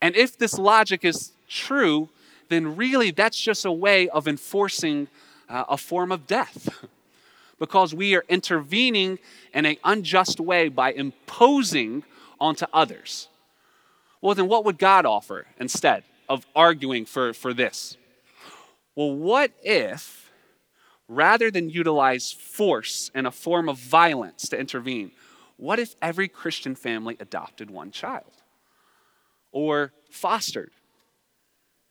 [0.02, 2.10] And if this logic is true,
[2.50, 5.08] then really that's just a way of enforcing
[5.52, 6.86] uh, a form of death.
[7.60, 9.20] because we are intervening
[9.54, 12.04] in an unjust way by imposing
[12.40, 13.28] onto others.
[14.20, 17.98] Well, then what would God offer instead of arguing for, for this?
[18.96, 20.32] Well, what if,
[21.08, 25.12] rather than utilize force and a form of violence to intervene,
[25.58, 28.42] what if every Christian family adopted one child
[29.52, 30.72] or fostered?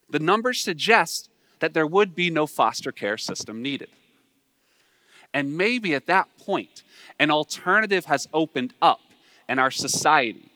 [0.08, 1.29] The numbers suggest
[1.60, 3.88] that there would be no foster care system needed.
[5.32, 6.82] And maybe at that point,
[7.18, 9.00] an alternative has opened up
[9.48, 10.50] in our society.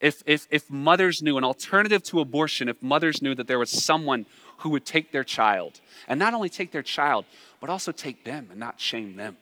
[0.00, 3.70] If, if, if mothers knew an alternative to abortion, if mothers knew that there was
[3.70, 4.26] someone
[4.58, 7.24] who would take their child, and not only take their child,
[7.60, 9.36] but also take them and not shame them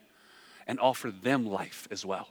[0.67, 2.29] and offer them life as well.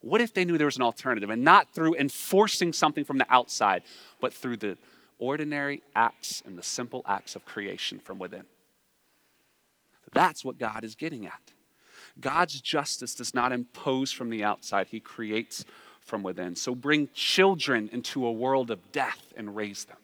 [0.00, 3.26] What if they knew there was an alternative and not through enforcing something from the
[3.30, 3.82] outside,
[4.20, 4.76] but through the
[5.18, 8.44] ordinary acts and the simple acts of creation from within?
[10.12, 11.52] That's what God is getting at.
[12.20, 15.64] God's justice does not impose from the outside, He creates
[16.00, 16.54] from within.
[16.54, 19.96] So bring children into a world of death and raise them.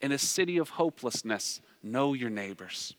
[0.00, 2.94] In a city of hopelessness, know your neighbors.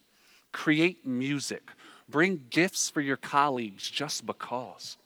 [0.51, 1.71] Create music.
[2.07, 4.97] Bring gifts for your colleagues just because.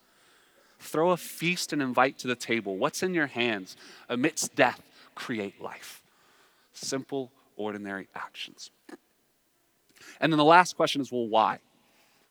[0.80, 2.78] Throw a feast and invite to the table.
[2.78, 3.76] What's in your hands?
[4.08, 4.82] Amidst death,
[5.20, 6.02] create life.
[6.74, 8.72] Simple, ordinary actions.
[10.22, 11.60] And then the last question is well, why?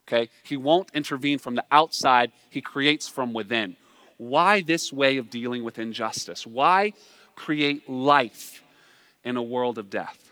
[0.07, 0.31] Okay?
[0.43, 3.77] He won't intervene from the outside, he creates from within.
[4.17, 6.47] Why this way of dealing with injustice?
[6.47, 6.95] Why
[7.37, 8.63] create life
[9.23, 10.31] in a world of death?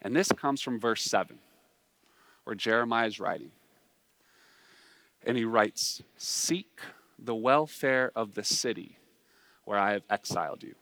[0.00, 1.38] And this comes from verse 7,
[2.44, 3.50] where Jeremiah is writing.
[5.26, 6.80] And he writes, Seek
[7.18, 8.96] the welfare of the city
[9.64, 10.74] where I have exiled you,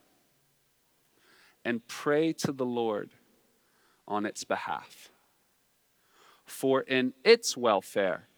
[1.64, 3.10] and pray to the Lord
[4.06, 5.10] on its behalf.
[6.44, 8.28] For in its welfare,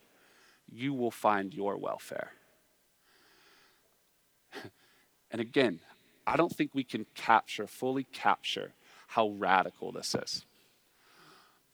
[0.71, 2.33] you will find your welfare.
[5.31, 5.81] And again,
[6.29, 8.73] I don't think we can capture, fully capture,
[9.09, 10.47] how radical this is.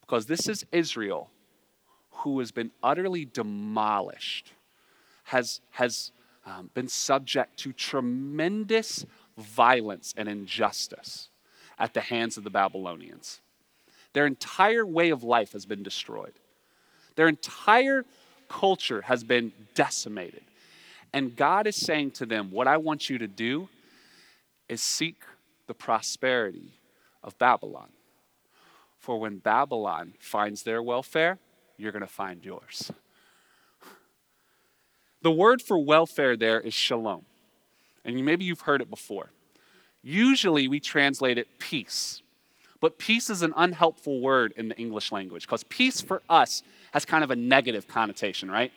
[0.00, 1.28] Because this is Israel
[2.10, 4.54] who has been utterly demolished,
[5.24, 6.10] has, has
[6.46, 9.04] um, been subject to tremendous
[9.36, 11.29] violence and injustice
[11.80, 13.40] at the hands of the Babylonians.
[14.12, 16.34] Their entire way of life has been destroyed,
[17.16, 18.04] their entire
[18.48, 20.42] culture has been decimated.
[21.12, 23.68] And God is saying to them, What I want you to do
[24.68, 25.16] is seek
[25.66, 26.74] the prosperity
[27.24, 27.88] of Babylon.
[28.98, 31.38] For when Babylon finds their welfare,
[31.76, 32.92] you're going to find yours.
[35.22, 37.24] The word for welfare there is shalom.
[38.04, 39.30] And maybe you've heard it before.
[40.02, 42.22] Usually we translate it peace.
[42.80, 47.04] But peace is an unhelpful word in the English language because peace for us has
[47.04, 48.72] kind of a negative connotation, right?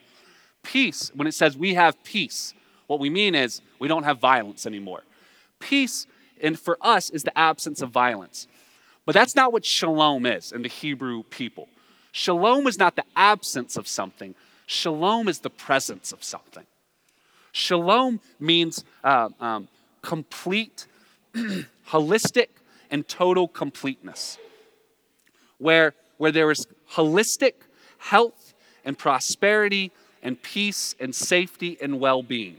[0.61, 2.53] Peace, when it says we have peace,
[2.87, 5.03] what we mean is we don't have violence anymore.
[5.59, 6.05] Peace,
[6.41, 8.47] and for us, is the absence of violence.
[9.05, 11.69] But that's not what shalom is in the Hebrew people.
[12.11, 16.65] Shalom is not the absence of something, shalom is the presence of something.
[17.53, 19.67] Shalom means uh, um,
[20.01, 20.87] complete,
[21.89, 22.47] holistic,
[22.93, 24.37] and total completeness,
[25.57, 27.53] where, where there is holistic
[27.97, 28.53] health
[28.85, 29.91] and prosperity
[30.21, 32.57] and peace and safety and well being.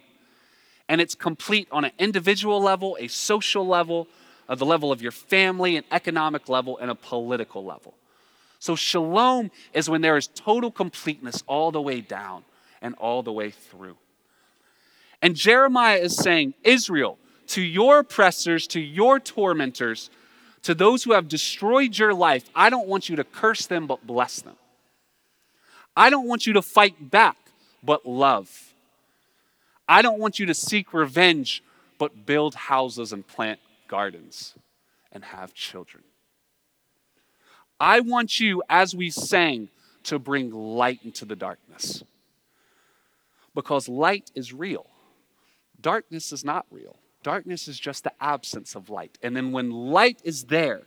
[0.89, 4.09] And it's complete on an individual level, a social level,
[4.49, 7.95] uh, the level of your family, an economic level, and a political level.
[8.59, 12.45] So, shalom is when there is total completeness all the way down
[12.83, 13.97] and all the way through.
[15.23, 20.11] And Jeremiah is saying, Israel, to your oppressors, to your tormentors,
[20.63, 24.07] to those who have destroyed your life, I don't want you to curse them, but
[24.07, 24.57] bless them.
[25.97, 27.37] I don't want you to fight back,
[27.83, 28.73] but love.
[29.89, 31.63] I don't want you to seek revenge,
[31.99, 34.55] but build houses and plant gardens
[35.13, 36.03] and have children.
[37.79, 39.69] I want you, as we sang,
[40.05, 42.03] to bring light into the darkness.
[43.55, 44.87] Because light is real,
[45.81, 46.97] darkness is not real.
[47.25, 49.17] Darkness is just the absence of light.
[49.23, 50.83] And then when light is there,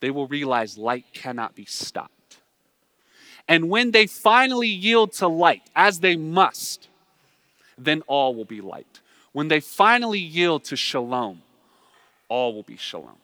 [0.00, 2.38] they will realize light cannot be stopped.
[3.46, 6.88] And when they finally yield to light, as they must,
[7.78, 9.00] then all will be light.
[9.30, 11.42] When they finally yield to shalom,
[12.28, 13.16] all will be shalom.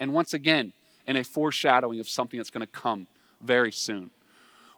[0.00, 0.72] And once again,
[1.06, 3.06] in a foreshadowing of something that's going to come
[3.40, 4.10] very soon,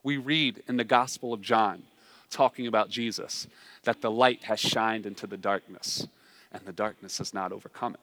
[0.03, 1.85] we read in the Gospel of John
[2.31, 3.49] talking about Jesus,
[3.85, 6.07] that the light has shined into the darkness,
[6.53, 8.01] and the darkness has not overcome it.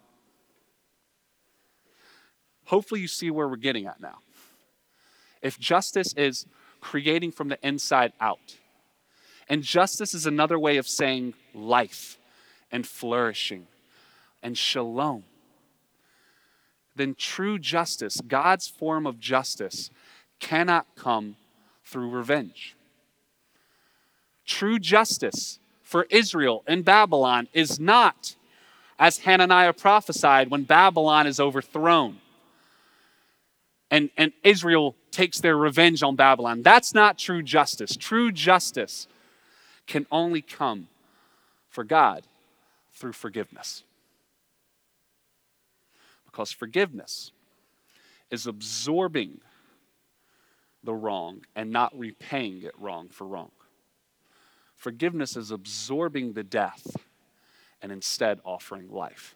[2.65, 4.17] Hopefully, you see where we're getting at now.
[5.41, 6.45] If justice is
[6.81, 8.57] creating from the inside out,
[9.47, 12.17] and justice is another way of saying life
[12.71, 13.67] and flourishing
[14.43, 15.23] and shalom,
[16.95, 19.91] then true justice, God's form of justice,
[20.39, 21.35] cannot come
[21.85, 22.75] through revenge.
[24.45, 28.35] True justice for Israel in Babylon is not
[28.99, 32.19] as Hananiah prophesied when Babylon is overthrown
[33.89, 36.61] and, and Israel takes their revenge on Babylon.
[36.61, 37.95] That's not true justice.
[37.95, 39.07] True justice
[39.85, 40.89] can only come
[41.69, 42.27] for God
[42.93, 43.83] through forgiveness.
[46.25, 47.31] Because forgiveness
[48.29, 49.39] is absorbing
[50.83, 53.51] the wrong and not repaying it wrong for wrong.
[54.77, 56.95] Forgiveness is absorbing the death
[57.81, 59.35] and instead offering life.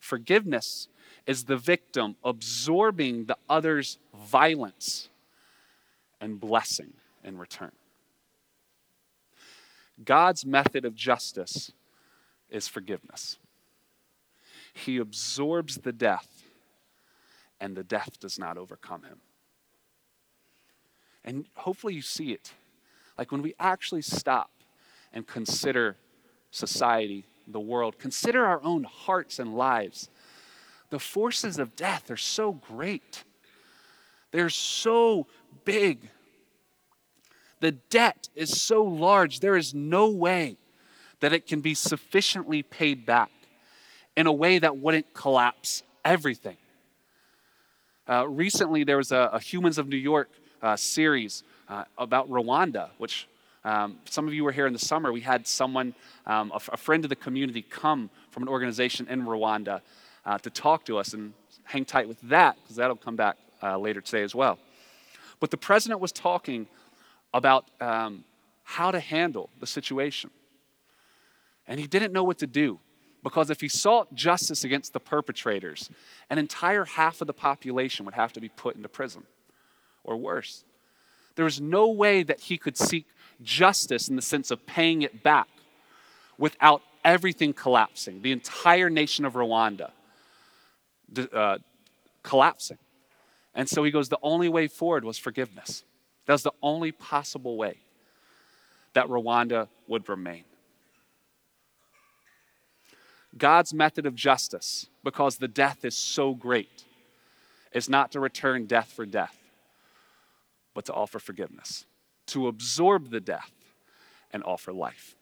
[0.00, 0.88] Forgiveness
[1.26, 5.10] is the victim absorbing the other's violence
[6.20, 7.72] and blessing in return.
[10.02, 11.70] God's method of justice
[12.50, 13.38] is forgiveness.
[14.72, 16.44] He absorbs the death,
[17.60, 19.20] and the death does not overcome him.
[21.24, 22.54] And hopefully you see it.
[23.18, 24.50] Like when we actually stop
[25.12, 25.96] and consider
[26.50, 30.08] society, the world, consider our own hearts and lives,
[30.90, 33.24] the forces of death are so great.
[34.30, 35.26] They're so
[35.64, 36.10] big.
[37.60, 40.56] The debt is so large, there is no way
[41.20, 43.30] that it can be sufficiently paid back
[44.16, 46.56] in a way that wouldn't collapse everything.
[48.08, 50.28] Uh, recently, there was a, a, Humans of New York
[50.60, 53.26] uh, series uh, about Rwanda, which
[53.64, 55.10] um, some of you were here in the summer.
[55.10, 55.94] We had someone,
[56.26, 59.80] um, a, a, friend of the community, come from an organization in Rwanda
[60.26, 61.32] uh, to talk to us and
[61.64, 64.58] hang tight with that because that'll come back uh, later today as well.
[65.40, 66.66] But the president was talking
[67.32, 68.24] about um,
[68.64, 70.30] how to handle the situation.
[71.66, 72.80] And he didn't know what to do
[73.22, 75.88] because if he sought justice against the perpetrators,
[76.28, 79.22] an entire half of the population would have to be put into prison
[80.04, 80.64] or worse.
[81.34, 83.06] There was no way that he could seek
[83.42, 85.48] justice in the sense of paying it back
[86.38, 89.90] without everything collapsing, the entire nation of Rwanda
[91.32, 91.58] uh,
[92.22, 92.78] collapsing.
[93.54, 95.84] And so he goes, the only way forward was forgiveness.
[96.26, 97.78] That was the only possible way
[98.94, 100.44] that Rwanda would remain.
[103.36, 106.84] God's method of justice, because the death is so great,
[107.72, 109.38] is not to return death for death,
[110.74, 111.84] but to offer forgiveness,
[112.26, 113.52] to absorb the death
[114.32, 115.16] and offer life.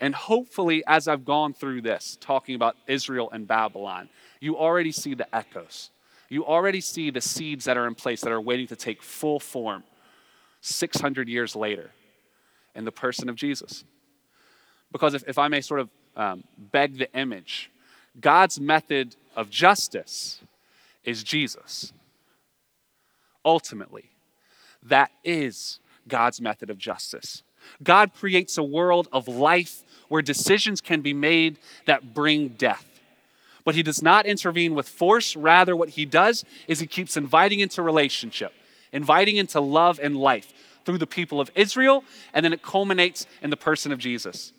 [0.00, 4.08] And hopefully, as I've gone through this, talking about Israel and Babylon,
[4.40, 5.90] you already see the echoes.
[6.28, 9.40] You already see the seeds that are in place that are waiting to take full
[9.40, 9.84] form
[10.60, 11.90] 600 years later
[12.74, 13.84] in the person of Jesus.
[14.92, 17.70] Because if, if I may sort of um, beg the image,
[18.20, 20.40] God's method of justice
[21.04, 21.92] is Jesus.
[23.44, 24.10] Ultimately,
[24.88, 27.42] that is God's method of justice.
[27.82, 32.84] God creates a world of life where decisions can be made that bring death.
[33.64, 35.34] But he does not intervene with force.
[35.34, 38.52] Rather, what he does is he keeps inviting into relationship,
[38.92, 40.52] inviting into love and life
[40.84, 44.52] through the people of Israel, and then it culminates in the person of Jesus.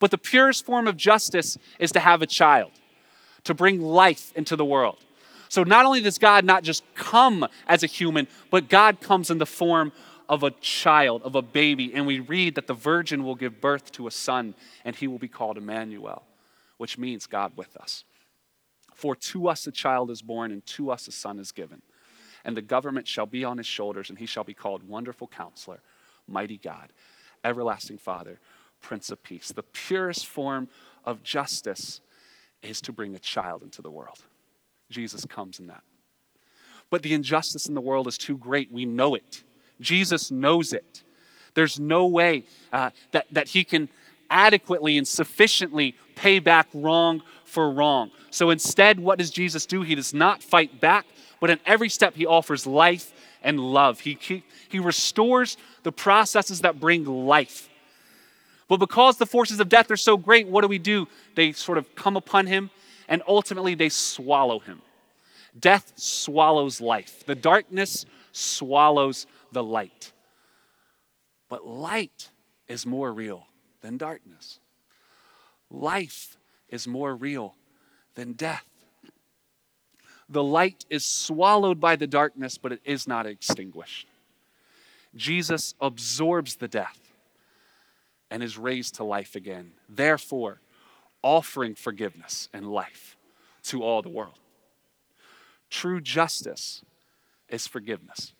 [0.00, 2.72] But the purest form of justice is to have a child,
[3.44, 4.98] to bring life into the world.
[5.52, 9.36] So not only does God not just come as a human, but God comes in
[9.36, 9.92] the form
[10.26, 11.92] of a child, of a baby.
[11.92, 15.18] And we read that the virgin will give birth to a son, and he will
[15.18, 16.22] be called Emmanuel,
[16.78, 18.04] which means God with us.
[18.94, 21.82] For to us a child is born, and to us a son is given.
[22.46, 25.82] And the government shall be on his shoulders, and he shall be called Wonderful Counselor,
[26.26, 26.94] Mighty God,
[27.44, 28.40] Everlasting Father,
[28.80, 29.52] Prince of Peace.
[29.52, 30.68] The purest form
[31.04, 32.00] of justice
[32.62, 34.22] is to bring a child into the world.
[34.92, 35.82] Jesus comes in that.
[36.90, 38.70] But the injustice in the world is too great.
[38.70, 39.42] We know it.
[39.80, 41.02] Jesus knows it.
[41.54, 43.88] There's no way uh, that, that he can
[44.30, 48.10] adequately and sufficiently pay back wrong for wrong.
[48.30, 49.82] So instead, what does Jesus do?
[49.82, 51.06] He does not fight back,
[51.40, 53.12] but in every step, he offers life
[53.42, 54.00] and love.
[54.00, 57.68] He, he, he restores the processes that bring life.
[58.68, 61.06] But because the forces of death are so great, what do we do?
[61.34, 62.70] They sort of come upon him
[63.12, 64.80] and ultimately they swallow him.
[65.60, 70.12] Death swallows life, the darkness swallows the light.
[71.50, 72.30] But light
[72.68, 73.48] is more real
[73.82, 74.60] than darkness.
[75.70, 76.38] Life
[76.70, 77.54] is more real
[78.14, 78.64] than death.
[80.26, 84.06] The light is swallowed by the darkness, but it is not extinguished.
[85.14, 86.98] Jesus absorbs the death
[88.30, 90.61] and is raised to life again, therefore,
[91.22, 93.16] offering forgiveness and life
[93.64, 94.38] to all the world.
[95.70, 96.84] True justice
[97.48, 98.32] is forgiveness.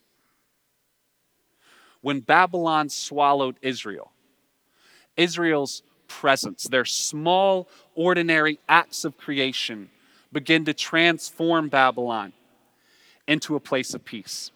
[2.01, 4.13] When Babylon swallowed Israel,
[5.17, 9.91] Israel's presence, their small, ordinary acts of creation,
[10.33, 12.33] begin to transform Babylon
[13.29, 14.51] into a place of peace.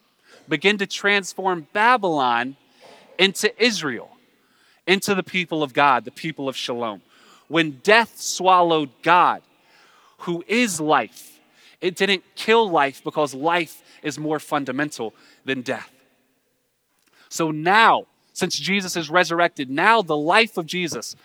[0.49, 2.57] Begin to transform Babylon
[3.19, 4.11] into Israel,
[4.87, 7.01] into the people of God, the people of Shalom.
[7.49, 9.43] When death swallowed God,
[10.21, 11.39] who is life,
[11.81, 15.91] it didn't kill life because life is more fundamental than death.
[17.29, 21.17] So now, since Jesus is resurrected, now the life of Jesus,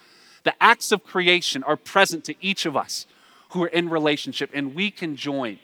[0.44, 3.06] the acts of creation are present to each of us
[3.52, 5.60] who are in relationship, and we can join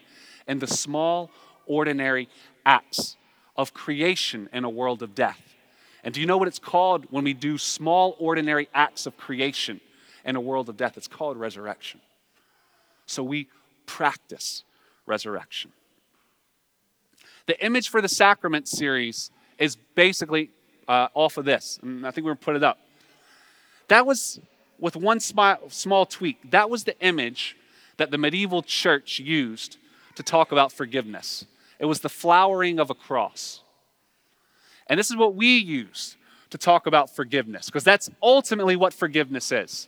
[0.48, 1.32] in the small,
[1.66, 2.30] ordinary
[2.66, 3.16] acts
[3.56, 5.42] of creation in a world of death.
[6.04, 9.82] And do you know what it's called when we do small, ordinary acts of creation
[10.28, 10.98] in a world of death?
[10.98, 12.02] It's called resurrection.
[13.08, 13.48] So we
[13.88, 14.64] practice
[15.08, 15.72] resurrection.
[17.48, 20.52] The image for the sacrament series is basically
[20.88, 22.78] uh, off of this, and I think we're gonna put it up.
[23.88, 24.40] That was,
[24.78, 27.56] with one small, small tweak, that was the image
[27.96, 29.78] that the medieval church used
[30.16, 31.46] to talk about forgiveness.
[31.80, 33.62] It was the flowering of a cross.
[34.88, 36.18] And this is what we use
[36.50, 39.88] to talk about forgiveness, because that's ultimately what forgiveness is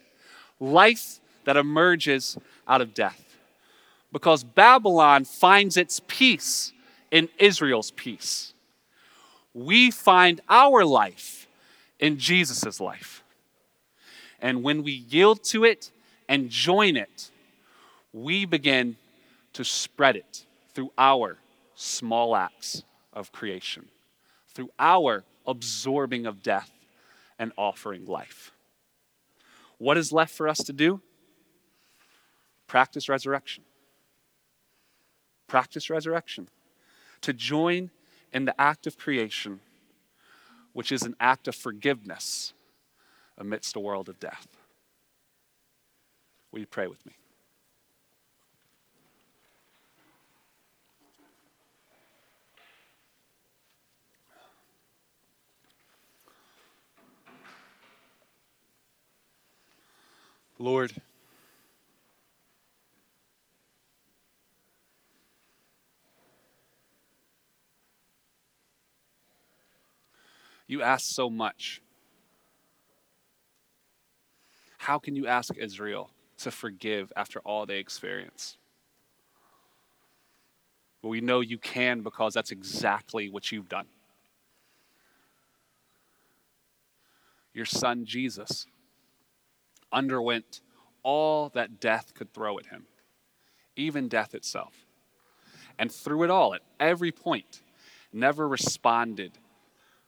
[0.60, 2.38] life that emerges
[2.68, 3.38] out of death.
[4.12, 6.74] Because Babylon finds its peace
[7.12, 8.54] in Israel's peace.
[9.54, 11.48] We find our life
[12.00, 13.24] in Jesus' life.
[14.42, 15.92] And when we yield to it
[16.28, 17.30] and join it,
[18.14, 18.96] we begin
[19.54, 21.38] to spread it through our
[21.76, 22.84] small acts
[23.14, 23.88] of creation,
[24.54, 26.72] through our absorbing of death
[27.38, 28.52] and offering life.
[29.80, 31.02] What is left for us to do?
[32.68, 33.64] Practice resurrection.
[35.48, 36.50] Practice resurrection.
[37.22, 37.90] To join
[38.32, 39.62] in the act of creation,
[40.74, 42.54] which is an act of forgiveness
[43.38, 44.48] amidst a world of death.
[46.52, 47.14] Will you pray with me?
[60.62, 60.94] Lord,
[70.68, 71.82] you ask so much.
[74.80, 78.58] How can you ask Israel to forgive after all they experience?
[81.02, 83.88] Well, we know you can because that's exactly what you've done.
[87.54, 88.68] Your son Jesus
[89.92, 90.62] underwent
[91.04, 92.86] all that death could throw at him,
[93.76, 94.74] even death itself.
[95.78, 97.62] And through it all, at every point,
[98.12, 99.38] never responded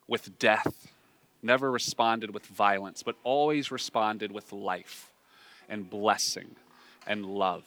[0.08, 0.92] with death,
[1.42, 5.12] never responded with violence, but always responded with life
[5.70, 6.56] and blessing
[7.08, 7.64] and love.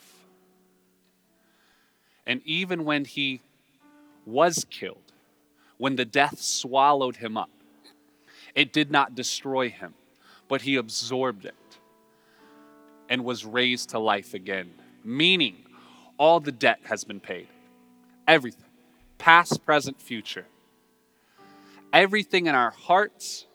[2.27, 3.41] And even when he
[4.27, 5.13] was killed,
[5.79, 7.51] when the death swallowed him up,
[8.55, 9.95] it did not destroy him,
[10.49, 11.55] but he absorbed it
[13.09, 14.73] and was raised to life again,
[15.05, 15.57] meaning
[16.19, 17.49] all the debt has been paid.
[18.27, 18.65] Everything,
[19.19, 20.47] past, present, future.
[21.93, 23.47] Everything in our hearts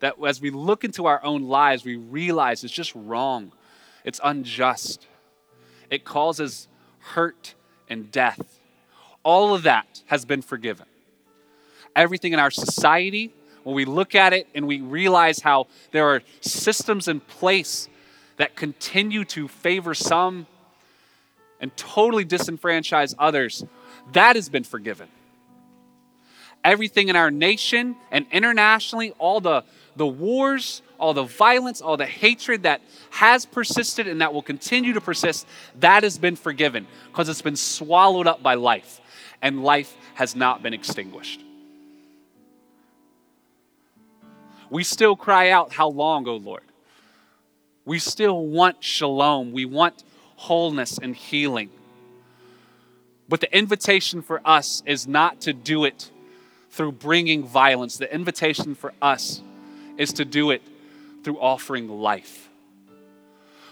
[0.00, 3.52] that as we look into our own lives, we realize it's just wrong,
[4.04, 5.06] it's unjust,
[5.90, 6.68] it causes
[6.98, 7.54] hurt
[7.88, 8.60] and death.
[9.22, 10.86] All of that has been forgiven.
[11.96, 13.32] Everything in our society,
[13.64, 17.88] when we look at it and we realize how there are systems in place
[18.38, 20.46] that continue to favor some
[21.60, 23.64] and totally disenfranchise others,
[24.12, 25.08] that has been forgiven.
[26.64, 29.64] Everything in our nation and internationally, all the,
[29.96, 32.80] the wars, all the violence, all the hatred that
[33.10, 35.46] has persisted and that will continue to persist,
[35.80, 39.00] that has been forgiven because it's been swallowed up by life,
[39.42, 41.42] and life has not been extinguished.
[44.70, 46.62] We still cry out, How long, O Lord?
[47.88, 49.52] We still want shalom.
[49.52, 50.04] We want
[50.36, 51.70] wholeness and healing.
[53.30, 56.10] But the invitation for us is not to do it
[56.68, 57.96] through bringing violence.
[57.96, 59.40] The invitation for us
[59.96, 60.60] is to do it
[61.24, 62.50] through offering life.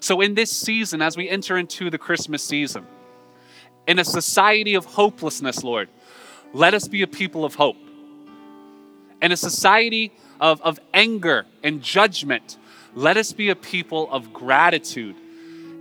[0.01, 2.87] So, in this season, as we enter into the Christmas season,
[3.87, 5.91] in a society of hopelessness, Lord,
[6.55, 7.77] let us be a people of hope.
[9.21, 12.57] In a society of, of anger and judgment,
[12.97, 15.17] let us be a people of gratitude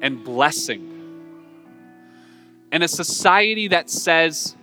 [0.01, 0.91] and blessing.
[2.73, 4.53] And a society that says,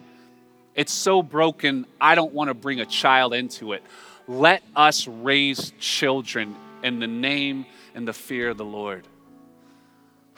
[0.74, 3.82] it's so broken, I don't want to bring a child into it.
[4.28, 9.08] Let us raise children in the name and the fear of the Lord.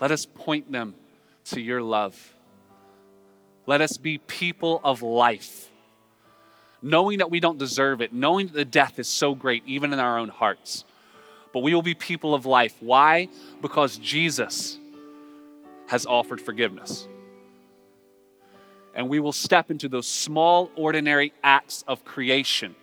[0.00, 0.94] Let us point them
[1.46, 2.32] to your love.
[3.66, 5.68] Let us be people of life,
[6.80, 9.98] knowing that we don't deserve it, knowing that the death is so great, even in
[9.98, 10.84] our own hearts
[11.54, 12.74] but we will be people of life.
[12.80, 13.28] Why?
[13.62, 14.76] Because Jesus
[15.86, 17.06] has offered forgiveness.
[18.92, 22.74] And we will step into those small, ordinary acts of creation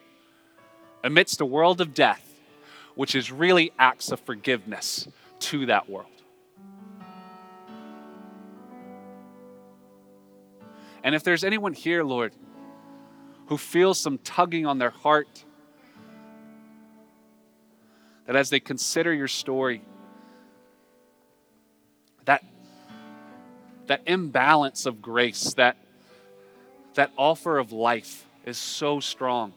[1.03, 2.33] amidst a world of death,
[2.95, 5.05] which is really acts of forgiveness
[5.39, 6.07] to that world.
[11.03, 12.33] And if there's anyone here, Lord,
[13.47, 15.43] who feels some tugging on their heart,
[18.31, 19.81] that as they consider your story,
[22.23, 22.41] that,
[23.87, 25.75] that imbalance of grace, that,
[26.93, 29.51] that offer of life is so strong.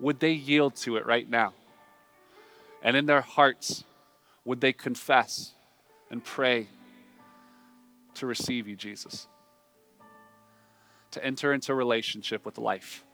[0.00, 1.52] Would they yield to it right now?
[2.82, 3.84] And in their hearts,
[4.46, 5.52] would they confess
[6.10, 6.68] and pray
[8.14, 9.28] to receive you, Jesus?
[11.10, 13.04] To enter into relationship with life.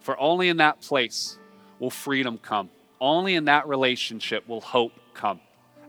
[0.00, 1.36] For only in that place
[1.78, 2.70] will freedom come.
[3.00, 5.40] Only in that relationship will hope come.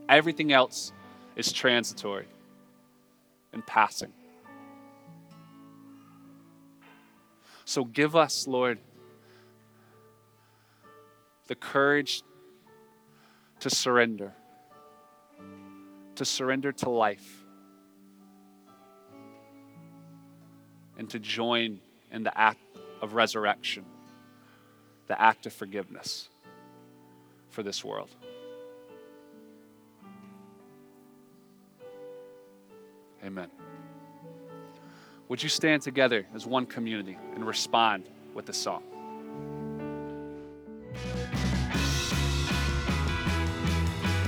[0.10, 0.92] Everything else
[1.36, 2.28] is transitory
[3.54, 4.12] and passing.
[7.66, 8.80] So give us, Lord,
[11.48, 12.24] the courage
[13.60, 14.34] to surrender,
[16.16, 17.44] to surrender to life,
[20.98, 21.80] and to join
[22.12, 22.60] in the act
[23.02, 23.86] of resurrection
[25.08, 26.30] the act of forgiveness
[27.50, 28.10] for this world.
[33.26, 33.50] Amen.
[35.30, 38.84] Would you stand together as one community and respond with the song?